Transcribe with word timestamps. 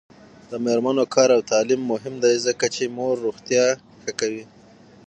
د 0.49 0.51
میرمنو 0.65 1.03
کار 1.15 1.29
او 1.35 1.41
تعلیم 1.51 1.81
مهم 1.91 2.13
دی 2.23 2.35
ځکه 2.47 2.65
چې 2.75 2.93
مور 2.97 3.15
روغتیا 3.25 3.65
ښه 4.01 4.11
کوي. 4.19 4.43